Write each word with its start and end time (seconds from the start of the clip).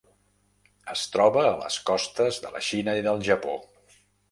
Es 0.93 1.03
troba 1.15 1.43
a 1.51 1.59
les 1.59 1.77
costes 1.91 2.41
de 2.47 2.53
la 2.57 2.65
Xina 2.71 2.99
i 3.03 3.07
del 3.11 3.25
Japó. 3.31 3.57